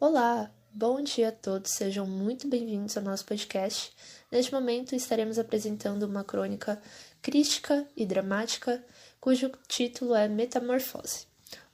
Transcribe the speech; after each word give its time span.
Olá, 0.00 0.50
bom 0.72 1.02
dia 1.02 1.28
a 1.28 1.32
todos, 1.32 1.72
sejam 1.72 2.06
muito 2.06 2.48
bem-vindos 2.48 2.96
ao 2.96 3.02
nosso 3.02 3.22
podcast. 3.26 3.94
Neste 4.32 4.50
momento 4.50 4.96
estaremos 4.96 5.38
apresentando 5.38 6.04
uma 6.04 6.24
crônica 6.24 6.80
crítica 7.20 7.86
e 7.94 8.06
dramática 8.06 8.82
cujo 9.20 9.52
título 9.68 10.14
é 10.14 10.26
Metamorfose. 10.26 11.26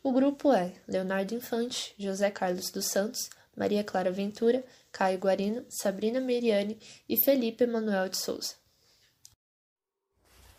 O 0.03 0.11
grupo 0.11 0.53
é 0.53 0.73
Leonardo 0.89 1.37
Infante, 1.37 1.95
José 1.97 2.29
Carlos 2.33 2.69
dos 2.73 2.87
Santos, 2.87 3.31
Maria 3.57 3.85
Clara 3.85 4.11
Ventura, 4.11 4.65
Caio 4.91 5.21
Guarino, 5.21 5.65
Sabrina 5.69 6.21
Meriani 6.21 6.81
e 7.09 7.17
Felipe 7.17 7.63
Emanuel 7.63 8.09
de 8.09 8.17
Souza. 8.17 8.55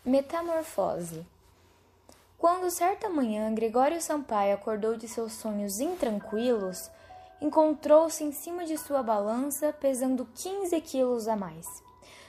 Metamorfose 0.06 1.26
Quando 2.38 2.70
certa 2.70 3.10
manhã 3.10 3.54
Gregório 3.54 4.00
Sampaio 4.00 4.54
acordou 4.54 4.96
de 4.96 5.06
seus 5.06 5.34
sonhos 5.34 5.80
intranquilos, 5.80 6.90
encontrou-se 7.40 8.22
em 8.22 8.32
cima 8.32 8.64
de 8.64 8.76
sua 8.76 9.02
balança 9.02 9.72
pesando 9.72 10.28
15 10.34 10.80
quilos 10.80 11.28
a 11.28 11.36
mais. 11.36 11.66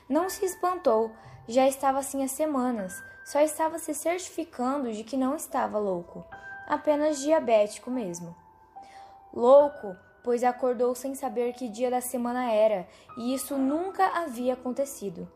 Não 0.07 0.29
se 0.29 0.45
espantou, 0.45 1.11
já 1.47 1.67
estava 1.67 1.99
assim 1.99 2.23
há 2.23 2.27
semanas, 2.27 3.01
só 3.25 3.39
estava 3.41 3.77
se 3.79 3.93
certificando 3.93 4.91
de 4.91 5.03
que 5.03 5.17
não 5.17 5.35
estava 5.35 5.77
louco, 5.77 6.25
apenas 6.67 7.19
diabético 7.19 7.91
mesmo. 7.91 8.35
Louco, 9.33 9.95
pois 10.23 10.43
acordou 10.43 10.93
sem 10.95 11.15
saber 11.15 11.53
que 11.53 11.69
dia 11.69 11.89
da 11.89 12.01
semana 12.01 12.51
era, 12.51 12.87
e 13.17 13.33
isso 13.33 13.57
nunca 13.57 14.05
havia 14.19 14.53
acontecido. 14.53 15.27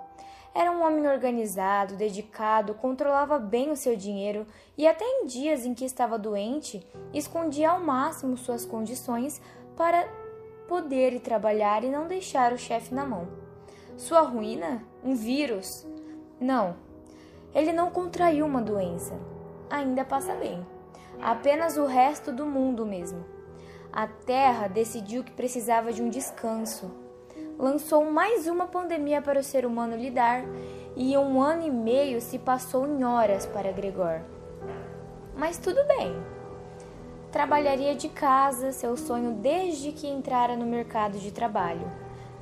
Era 0.55 0.71
um 0.71 0.83
homem 0.83 1.07
organizado, 1.07 1.95
dedicado, 1.95 2.75
controlava 2.75 3.39
bem 3.39 3.71
o 3.71 3.75
seu 3.75 3.95
dinheiro 3.95 4.45
e, 4.77 4.87
até 4.87 5.03
em 5.03 5.25
dias 5.25 5.65
em 5.65 5.73
que 5.73 5.83
estava 5.83 6.19
doente, 6.19 6.85
escondia 7.11 7.71
ao 7.71 7.79
máximo 7.79 8.37
suas 8.37 8.63
condições 8.63 9.41
para 9.75 10.07
poder 10.67 11.13
ir 11.13 11.19
trabalhar 11.19 11.83
e 11.83 11.89
não 11.89 12.07
deixar 12.07 12.53
o 12.53 12.57
chefe 12.57 12.93
na 12.93 13.05
mão. 13.05 13.27
Sua 13.97 14.21
ruína? 14.21 14.83
Um 15.03 15.15
vírus? 15.15 15.85
Não. 16.39 16.75
Ele 17.53 17.71
não 17.71 17.91
contraiu 17.91 18.45
uma 18.45 18.61
doença. 18.61 19.19
Ainda 19.69 20.03
passa 20.03 20.33
bem. 20.35 20.65
Apenas 21.21 21.77
o 21.77 21.85
resto 21.85 22.31
do 22.31 22.45
mundo 22.45 22.85
mesmo. 22.85 23.23
A 23.91 24.07
Terra 24.07 24.67
decidiu 24.67 25.23
que 25.23 25.31
precisava 25.31 25.93
de 25.93 26.01
um 26.01 26.09
descanso. 26.09 26.91
Lançou 27.59 28.03
mais 28.05 28.47
uma 28.47 28.65
pandemia 28.65 29.21
para 29.21 29.39
o 29.39 29.43
ser 29.43 29.65
humano 29.65 29.95
lidar 29.95 30.43
e 30.95 31.15
um 31.17 31.39
ano 31.39 31.61
e 31.61 31.69
meio 31.69 32.19
se 32.19 32.39
passou 32.39 32.87
em 32.87 33.03
horas 33.03 33.45
para 33.45 33.71
Gregor. 33.71 34.21
Mas 35.37 35.57
tudo 35.57 35.85
bem. 35.85 36.32
Trabalharia 37.33 37.95
de 37.95 38.09
casa, 38.09 38.71
seu 38.71 38.95
sonho 38.95 39.31
desde 39.31 39.91
que 39.91 40.07
entrara 40.07 40.55
no 40.55 40.67
mercado 40.67 41.17
de 41.17 41.31
trabalho. 41.31 41.91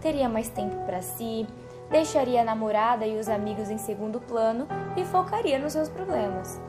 Teria 0.02 0.28
mais 0.28 0.50
tempo 0.50 0.76
para 0.86 1.02
si, 1.02 1.48
deixaria 1.90 2.42
a 2.42 2.44
namorada 2.44 3.08
e 3.08 3.18
os 3.18 3.30
amigos 3.30 3.70
em 3.70 3.78
segundo 3.78 4.20
plano 4.20 4.68
e 4.98 5.06
focaria 5.06 5.58
nos 5.58 5.72
seus 5.72 5.88
problemas. 5.88 6.60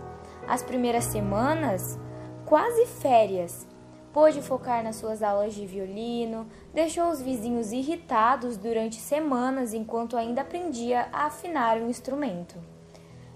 As 0.47 0.63
primeiras 0.63 1.07
semanas, 1.07 1.99
quase 2.47 2.87
férias, 2.87 3.67
pôde 4.13 4.41
focar 4.41 4.85
nas 4.85 4.95
suas 4.95 5.21
aulas 5.21 5.53
de 5.53 5.67
violino, 5.67 6.47
deixou 6.73 7.11
os 7.11 7.21
vizinhos 7.21 7.73
irritados 7.73 8.57
durante 8.57 9.01
semanas 9.01 9.75
enquanto 9.75 10.17
ainda 10.17 10.43
aprendia 10.43 11.09
a 11.13 11.27
afinar 11.27 11.77
o 11.79 11.91
instrumento. 11.91 12.55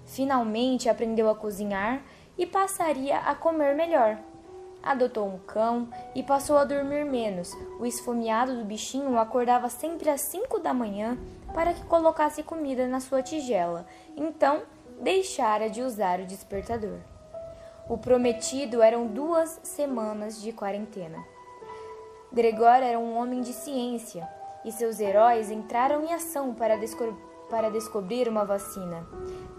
Finalmente 0.05 0.89
aprendeu 0.89 1.28
a 1.28 1.34
cozinhar 1.34 2.05
e 2.39 2.47
passaria 2.47 3.19
a 3.19 3.34
comer 3.34 3.75
melhor 3.75 4.17
adotou 4.87 5.27
um 5.27 5.39
cão 5.39 5.89
e 6.15 6.23
passou 6.23 6.56
a 6.56 6.65
dormir 6.65 7.05
menos. 7.05 7.53
O 7.81 7.84
esfomeado 7.84 8.56
do 8.56 8.65
bichinho 8.65 9.19
acordava 9.19 9.69
sempre 9.69 10.09
às 10.09 10.20
cinco 10.20 10.61
da 10.61 10.73
manhã 10.73 11.19
para 11.53 11.75
que 11.75 11.84
colocasse 11.87 12.43
comida 12.43 12.87
na 12.87 13.01
sua 13.01 13.23
tigela. 13.23 13.84
Então, 14.16 14.62
deixara 15.00 15.69
de 15.69 15.83
usar 15.83 16.21
o 16.21 16.27
despertador. 16.27 16.99
O 17.88 17.99
prometido 17.99 18.81
eram 18.81 19.06
duas 19.06 19.60
semanas 19.62 20.41
de 20.41 20.53
quarentena. 20.53 21.19
Gregor 22.33 22.83
era 22.83 22.99
um 22.99 23.16
homem 23.16 23.41
de 23.41 23.53
ciência 23.53 24.28
e 24.65 24.71
seus 24.71 25.00
heróis 25.00 25.50
entraram 25.50 26.05
em 26.05 26.12
ação 26.12 26.55
para, 26.55 26.77
desco 26.77 27.16
para 27.49 27.71
descobrir 27.71 28.28
uma 28.28 28.44
vacina. 28.44 29.06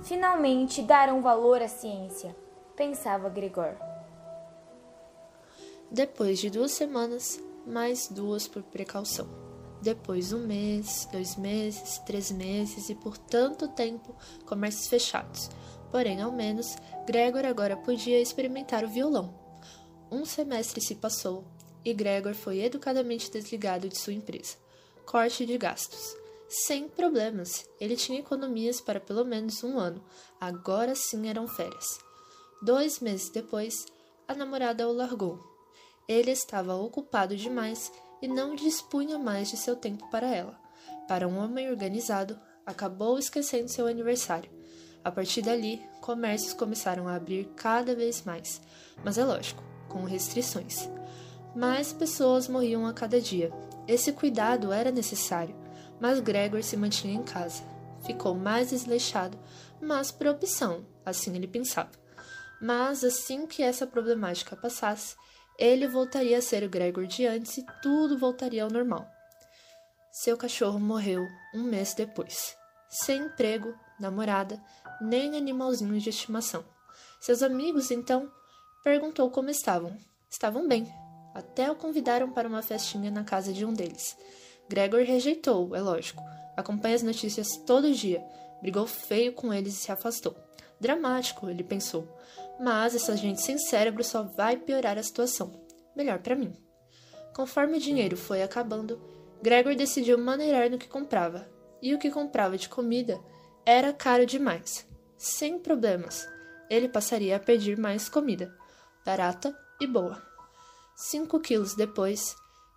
Finalmente 0.04 0.82
darão 0.82 1.22
valor 1.22 1.62
à 1.62 1.68
ciência, 1.68 2.36
pensava 2.76 3.30
Gregor. 3.30 3.76
Depois 5.90 6.40
de 6.40 6.50
duas 6.50 6.72
semanas, 6.72 7.42
mais 7.66 8.10
duas 8.10 8.46
por 8.46 8.62
precaução. 8.62 9.26
Depois 9.82 10.34
um 10.34 10.46
mês, 10.46 11.08
dois 11.14 11.38
meses, 11.38 11.98
três 12.00 12.30
meses 12.30 12.90
e 12.90 12.96
por 12.96 13.18
tanto 13.18 13.70
tempo 13.70 14.14
comércios 14.46 14.88
fechados. 14.88 15.50
Porém, 15.90 16.22
ao 16.22 16.30
menos, 16.30 16.76
Gregor 17.06 17.46
agora 17.46 17.78
podia 17.78 18.20
experimentar 18.20 18.84
o 18.84 18.90
violão. 18.90 19.34
Um 20.12 20.26
semestre 20.26 20.82
se 20.82 20.96
passou 20.96 21.46
e 21.86 21.94
Gregor 21.94 22.34
foi 22.34 22.60
educadamente 22.60 23.32
desligado 23.32 23.88
de 23.88 23.98
sua 23.98 24.14
empresa. 24.14 24.58
Corte 25.06 25.46
de 25.46 25.58
gastos. 25.58 26.18
Sem 26.50 26.90
problemas, 26.90 27.66
ele 27.80 27.96
tinha 27.96 28.20
economias 28.20 28.82
para 28.82 29.00
pelo 29.00 29.24
menos 29.24 29.64
um 29.64 29.80
ano. 29.80 30.04
Agora 30.40 30.96
sim 30.96 31.30
eram 31.30 31.48
férias. 31.48 31.98
Dois 32.62 33.00
meses 33.00 33.30
depois, 33.30 33.86
a 34.28 34.36
namorada 34.36 34.86
o 34.86 34.92
largou 34.92 35.57
ele 36.08 36.32
estava 36.32 36.76
ocupado 36.76 37.36
demais 37.36 37.92
e 38.22 38.28
não 38.28 38.56
dispunha 38.56 39.20
mais 39.20 39.50
de 39.50 39.58
seu 39.58 39.76
tempo 39.76 40.10
para 40.10 40.28
ela. 40.28 40.60
Para 41.08 41.28
um 41.28 41.38
homem 41.38 41.70
organizado, 41.70 42.40
acabou 42.66 43.18
esquecendo 43.18 43.70
seu 43.70 43.88
aniversário. 43.88 44.50
A 45.04 45.12
partir 45.12 45.42
dali, 45.42 45.82
comércios 46.02 46.54
começaram 46.54 47.08
a 47.08 47.16
abrir 47.16 47.46
cada 47.56 47.96
vez 47.96 48.24
mais, 48.24 48.62
mas 49.04 49.18
é 49.18 49.24
lógico, 49.24 49.64
com 49.88 50.04
restrições. 50.04 50.90
Mais 51.56 51.94
pessoas 51.94 52.48
morriam 52.48 52.86
a 52.86 52.94
cada 52.94 53.22
dia. 53.22 53.52
Esse 53.88 54.12
cuidado 54.12 54.72
era 54.72 54.92
necessário, 54.92 55.56
mas 56.00 56.20
Gregor 56.20 56.62
se 56.62 56.76
mantinha 56.76 57.14
em 57.14 57.24
casa. 57.24 57.64
Ficou 58.06 58.36
mais 58.36 58.70
desleixado, 58.70 59.38
mas 59.82 60.12
por 60.12 60.28
opção, 60.28 60.86
assim 61.06 61.36
ele 61.36 61.48
pensava. 61.48 61.92
Mas 62.62 63.04
assim 63.04 63.48
que 63.48 63.64
essa 63.64 63.88
problemática 63.88 64.56
passasse, 64.56 65.16
ele 65.58 65.88
voltaria 65.88 66.38
a 66.38 66.42
ser 66.42 66.64
o 66.64 66.70
Gregor 66.70 67.08
de 67.08 67.26
antes 67.26 67.58
e 67.58 67.66
tudo 67.82 68.18
voltaria 68.18 68.64
ao 68.64 68.70
normal. 68.70 69.08
Seu 70.12 70.38
cachorro 70.38 70.80
morreu 70.80 71.28
um 71.54 71.64
mês 71.64 71.94
depois, 71.94 72.56
sem 72.90 73.24
emprego, 73.24 73.74
namorada, 74.00 74.62
nem 75.02 75.36
animalzinho 75.36 76.00
de 76.00 76.10
estimação. 76.10 76.64
Seus 77.20 77.42
amigos, 77.42 77.92
então, 77.92 78.32
perguntou 78.84 79.30
como 79.30 79.50
estavam. 79.50 79.98
Estavam 80.30 80.68
bem. 80.68 80.88
Até 81.34 81.70
o 81.72 81.76
convidaram 81.76 82.32
para 82.32 82.48
uma 82.48 82.62
festinha 82.62 83.12
na 83.12 83.24
casa 83.24 83.54
de 83.54 83.66
um 83.66 83.74
deles. 83.74 84.18
Gregor 84.70 85.04
rejeitou, 85.04 85.76
é 85.76 85.82
lógico. 85.82 86.22
Acompanha 86.56 86.96
as 86.96 87.04
notícias 87.04 87.58
todo 87.66 87.94
dia. 87.94 88.24
Brigou 88.62 88.88
feio 88.88 89.34
com 89.34 89.54
eles 89.54 89.76
e 89.76 89.78
se 89.78 89.92
afastou. 89.92 90.36
Dramático, 90.80 91.50
ele 91.50 91.64
pensou. 91.64 92.08
Mas 92.60 92.96
essa 92.96 93.16
gente 93.16 93.42
sem 93.42 93.58
cérebro 93.58 94.04
só 94.04 94.24
vai 94.24 94.58
piorar 94.58 94.98
a 94.98 95.04
situação. 95.04 95.52
Melhor 95.96 96.20
para 96.20 96.36
mim. 96.36 96.56
Conforme 97.34 97.78
o 97.78 97.82
dinheiro 97.82 98.18
foi 98.18 98.42
acabando, 98.42 99.00
Gregor 99.42 99.76
decidiu 99.76 100.18
maneirar 100.18 100.70
no 100.70 100.78
que 100.78 100.88
comprava. 100.88 101.48
E 101.82 101.94
o 101.94 102.00
que 102.00 102.10
comprava 102.10 102.58
de 102.58 102.68
comida 102.68 103.20
era 103.66 103.94
caro 103.94 104.26
demais. 104.26 104.88
Sem 105.18 105.60
problemas, 105.60 106.28
ele 106.70 106.90
passaria 106.90 107.36
a 107.36 107.40
pedir 107.40 107.78
mais 107.78 108.10
comida, 108.10 108.56
barata 109.06 109.56
e 109.80 109.86
boa. 109.86 110.22
Cinco 110.96 111.40
quilos 111.40 111.76
depois, 111.76 112.36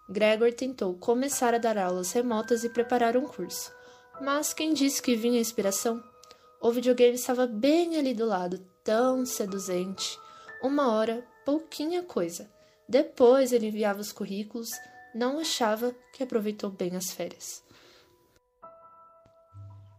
Gregor 0.09 0.53
tentou 0.53 0.95
começar 0.95 1.55
a 1.55 1.59
dar 1.59 1.79
aulas 1.79 2.13
remotas 2.13 2.65
e 2.65 2.69
preparar 2.69 3.17
um 3.17 3.27
curso. 3.27 3.73
Mas 4.21 4.53
quem 4.53 4.75
disse 4.75 5.01
que 5.01 5.17
vinha 5.17 5.41
inspiração? 5.41 6.03
O 6.61 6.71
videogame 6.71 7.15
estava 7.15 7.47
bem 7.47 7.97
ali 7.97 8.13
do 8.13 8.27
lado, 8.27 8.63
tão 8.91 9.25
seduzente. 9.25 10.19
Uma 10.61 10.91
hora, 10.91 11.25
pouquinha 11.47 12.03
coisa. 12.03 12.51
Depois 12.89 13.53
ele 13.53 13.69
enviava 13.69 14.01
os 14.01 14.11
currículos, 14.11 14.69
não 15.15 15.39
achava 15.39 15.95
que 16.13 16.25
aproveitou 16.25 16.71
bem 16.73 16.97
as 16.97 17.13
férias. 17.13 17.63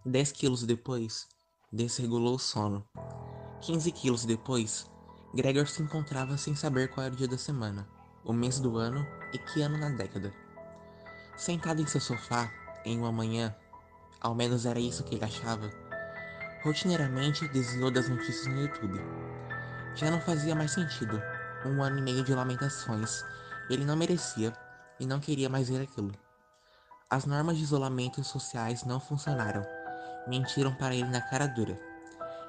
Dez 0.05 0.33
quilos 0.33 0.63
depois, 0.63 1.25
desregulou 1.71 2.35
o 2.35 2.39
sono. 2.39 2.85
Quinze 3.61 3.93
quilos 3.93 4.25
depois, 4.25 4.85
Gregor 5.33 5.67
se 5.67 5.81
encontrava 5.81 6.35
sem 6.35 6.53
saber 6.53 6.89
qual 6.89 7.05
era 7.05 7.13
o 7.13 7.17
dia 7.17 7.29
da 7.29 7.37
semana, 7.37 7.87
o 8.25 8.33
mês 8.33 8.59
do 8.59 8.75
ano 8.75 9.07
e 9.33 9.37
que 9.37 9.61
ano 9.61 9.77
na 9.77 9.87
década. 9.87 10.33
Sentado 11.37 11.81
em 11.81 11.87
seu 11.87 12.01
sofá, 12.01 12.51
em 12.83 12.97
uma 12.99 13.11
manhã, 13.13 13.55
ao 14.19 14.35
menos 14.35 14.65
era 14.65 14.81
isso 14.81 15.05
que 15.05 15.15
ele 15.15 15.23
achava, 15.23 15.71
rotineiramente 16.63 17.47
desviou 17.47 17.91
das 17.91 18.07
notícias 18.07 18.47
no 18.47 18.61
YouTube. 18.61 19.01
Já 19.95 20.09
não 20.11 20.21
fazia 20.21 20.55
mais 20.55 20.71
sentido. 20.71 21.21
Um 21.65 21.81
ano 21.81 21.99
e 21.99 22.01
meio 22.01 22.23
de 22.23 22.33
lamentações. 22.33 23.23
Ele 23.69 23.85
não 23.85 23.95
merecia. 23.95 24.53
e 24.99 25.05
não 25.05 25.19
queria 25.19 25.49
mais 25.49 25.67
ver 25.67 25.81
aquilo. 25.81 26.11
As 27.09 27.25
normas 27.25 27.57
de 27.57 27.63
isolamento 27.63 28.23
sociais 28.23 28.83
não 28.83 28.99
funcionaram. 28.99 29.65
Mentiram 30.27 30.75
para 30.75 30.93
ele 30.93 31.09
na 31.09 31.21
cara 31.21 31.47
dura. 31.47 31.79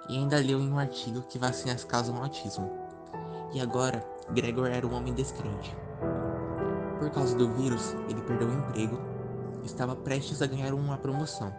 E 0.06 0.19
ainda 0.19 0.37
leu 0.37 0.61
em 0.61 0.70
um 0.70 0.79
artigo 0.79 1.23
que 1.23 1.38
vacinas 1.38 1.82
causam 1.85 2.23
autismo. 2.23 2.70
E 3.55 3.61
agora, 3.61 4.05
Gregor 4.31 4.69
era 4.69 4.87
um 4.87 4.93
homem 4.94 5.15
descrente. 5.15 5.75
Por 6.99 7.11
causa 7.11 7.35
do 7.35 7.53
vírus, 7.55 7.94
ele 8.08 8.20
perdeu 8.20 8.49
o 8.49 8.53
emprego, 8.53 9.00
estava 9.65 9.97
prestes 9.97 10.43
a 10.43 10.47
ganhar 10.47 10.75
uma 10.75 10.99
promoção. 10.99 11.55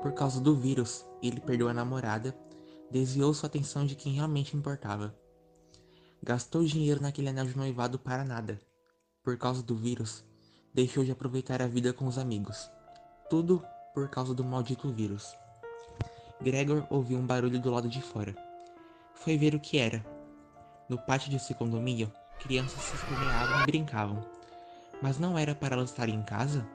Por 0.00 0.12
causa 0.12 0.40
do 0.40 0.54
vírus, 0.54 1.04
ele 1.26 1.40
perdeu 1.40 1.68
a 1.68 1.74
namorada, 1.74 2.36
desviou 2.90 3.34
sua 3.34 3.48
atenção 3.48 3.84
de 3.84 3.94
quem 3.94 4.12
realmente 4.12 4.56
importava. 4.56 5.14
Gastou 6.22 6.64
dinheiro 6.64 7.00
naquele 7.00 7.28
anel 7.28 7.46
de 7.46 7.56
noivado 7.56 7.98
para 7.98 8.24
nada. 8.24 8.60
Por 9.22 9.36
causa 9.36 9.62
do 9.62 9.74
vírus, 9.76 10.24
deixou 10.72 11.04
de 11.04 11.12
aproveitar 11.12 11.60
a 11.62 11.66
vida 11.66 11.92
com 11.92 12.06
os 12.06 12.18
amigos. 12.18 12.70
Tudo 13.28 13.62
por 13.94 14.08
causa 14.08 14.34
do 14.34 14.44
maldito 14.44 14.90
vírus. 14.90 15.36
Gregor 16.40 16.86
ouviu 16.90 17.18
um 17.18 17.26
barulho 17.26 17.60
do 17.60 17.70
lado 17.70 17.88
de 17.88 18.00
fora. 18.00 18.34
Foi 19.14 19.36
ver 19.36 19.54
o 19.54 19.60
que 19.60 19.78
era. 19.78 20.04
No 20.88 20.96
pátio 20.96 21.30
de 21.30 21.38
seu 21.38 21.56
condomínio, 21.56 22.12
crianças 22.40 22.80
se 22.80 22.94
espremeavam 22.94 23.62
e 23.62 23.66
brincavam. 23.66 24.24
Mas 25.02 25.18
não 25.18 25.36
era 25.38 25.54
para 25.54 25.74
elas 25.74 25.90
estarem 25.90 26.14
em 26.14 26.22
casa? 26.22 26.66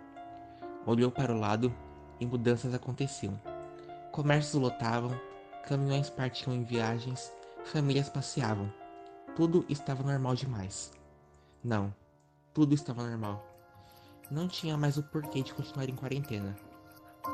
Olhou 0.86 1.10
para 1.10 1.34
o 1.34 1.40
lado 1.40 1.74
e 2.20 2.26
mudanças 2.26 2.74
aconteciam. 2.74 3.40
Comércios 4.14 4.62
lotavam, 4.62 5.20
caminhões 5.68 6.08
partiam 6.08 6.54
em 6.54 6.64
viagens, 6.64 7.34
famílias 7.66 8.10
passeavam. 8.10 8.72
Tudo 9.36 9.66
estava 9.68 10.04
normal 10.04 10.36
demais. 10.36 10.92
Não, 11.64 11.92
tudo 12.54 12.76
estava 12.76 13.02
normal. 13.02 13.44
Não 14.30 14.48
tinha 14.48 14.78
mais 14.78 14.98
o 14.98 15.04
porquê 15.04 15.42
de 15.42 15.52
continuar 15.52 15.90
em 15.90 15.96
quarentena. 15.96 16.56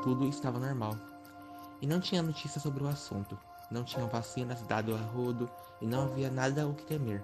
Tudo 0.02 0.26
estava 0.26 0.58
normal. 0.58 0.96
E 1.82 1.86
não 1.86 2.00
tinha 2.00 2.22
notícia 2.22 2.58
sobre 2.58 2.82
o 2.82 2.88
assunto. 2.88 3.38
Não 3.70 3.84
tinham 3.84 4.08
vacinas 4.08 4.62
dado 4.62 4.94
a 4.94 4.98
rodo 4.98 5.50
e 5.82 5.86
não 5.86 6.04
havia 6.04 6.30
nada 6.30 6.66
o 6.66 6.72
que 6.72 6.86
temer. 6.86 7.22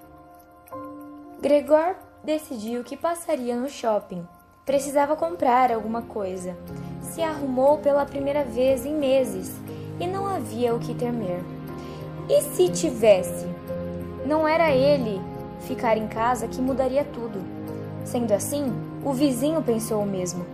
Gregor 1.41 1.97
decidiu 2.23 2.85
que 2.85 2.95
passaria 2.95 3.59
no 3.59 3.71
shopping. 3.71 4.29
Precisava 4.67 5.17
comprar 5.17 5.73
alguma 5.73 6.03
coisa. 6.03 6.55
Se 7.17 7.23
arrumou 7.23 7.79
pela 7.79 8.05
primeira 8.05 8.45
vez 8.45 8.85
em 8.85 8.93
meses 8.93 9.51
e 9.99 10.07
não 10.07 10.27
havia 10.27 10.75
o 10.75 10.79
que 10.79 10.93
temer. 10.95 11.41
E 12.29 12.43
se 12.43 12.69
tivesse? 12.69 13.47
Não 14.27 14.47
era 14.47 14.71
ele 14.71 15.19
ficar 15.61 15.97
em 15.97 16.07
casa 16.09 16.47
que 16.47 16.61
mudaria 16.61 17.05
tudo. 17.05 17.43
Sendo 18.05 18.33
assim, 18.33 18.71
o 19.03 19.15
vizinho 19.15 19.63
pensou 19.63 20.03
o 20.03 20.07
mesmo. 20.07 20.45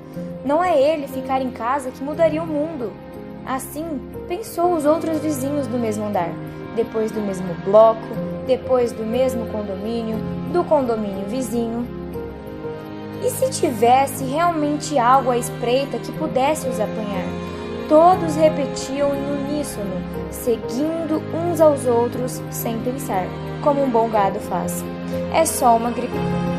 Não 0.44 0.62
é 0.62 0.80
ele 0.80 1.08
ficar 1.08 1.42
em 1.42 1.50
casa 1.50 1.90
que 1.90 2.00
mudaria 2.00 2.40
o 2.40 2.46
mundo. 2.46 2.92
Assim, 3.44 4.00
pensou 4.28 4.72
os 4.76 4.84
outros 4.84 5.18
vizinhos 5.18 5.66
do 5.66 5.76
mesmo 5.76 6.04
andar, 6.04 6.30
depois 6.76 7.10
do 7.10 7.20
mesmo 7.20 7.52
bloco, 7.64 8.06
depois 8.46 8.92
do 8.92 9.04
mesmo 9.04 9.46
condomínio, 9.46 10.16
do 10.52 10.62
condomínio 10.62 11.26
vizinho. 11.26 12.01
E 13.24 13.30
se 13.30 13.48
tivesse 13.50 14.24
realmente 14.24 14.98
algo 14.98 15.30
à 15.30 15.38
espreita 15.38 15.98
que 15.98 16.10
pudesse 16.12 16.68
os 16.68 16.80
apanhar? 16.80 17.24
Todos 17.88 18.34
repetiam 18.34 19.14
em 19.14 19.44
uníssono, 19.44 19.94
seguindo 20.30 21.22
uns 21.32 21.60
aos 21.60 21.86
outros 21.86 22.42
sem 22.50 22.78
pensar, 22.80 23.26
como 23.62 23.82
um 23.82 23.90
bom 23.90 24.08
gado 24.08 24.40
faz. 24.40 24.84
É 25.32 25.44
só 25.44 25.76
uma 25.76 25.90
gripe. 25.90 26.51